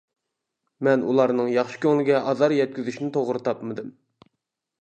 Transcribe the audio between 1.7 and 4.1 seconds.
كۆڭلىگە ئازار يەتكۈزۈشنى توغرا تاپمىدىم.